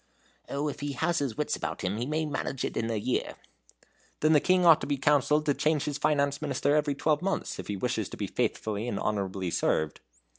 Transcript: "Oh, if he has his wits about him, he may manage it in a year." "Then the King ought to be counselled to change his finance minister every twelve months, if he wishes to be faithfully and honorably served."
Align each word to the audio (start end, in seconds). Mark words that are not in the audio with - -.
"Oh, 0.49 0.67
if 0.67 0.79
he 0.79 0.93
has 0.93 1.19
his 1.19 1.37
wits 1.37 1.55
about 1.55 1.83
him, 1.83 1.97
he 1.97 2.07
may 2.07 2.25
manage 2.25 2.65
it 2.65 2.75
in 2.75 2.89
a 2.89 2.95
year." 2.95 3.35
"Then 4.21 4.33
the 4.33 4.39
King 4.39 4.65
ought 4.65 4.81
to 4.81 4.87
be 4.87 4.97
counselled 4.97 5.45
to 5.45 5.53
change 5.53 5.83
his 5.83 5.99
finance 5.99 6.41
minister 6.41 6.75
every 6.75 6.95
twelve 6.95 7.21
months, 7.21 7.59
if 7.59 7.67
he 7.67 7.77
wishes 7.77 8.09
to 8.09 8.17
be 8.17 8.25
faithfully 8.25 8.87
and 8.87 8.99
honorably 8.99 9.51
served." 9.51 9.99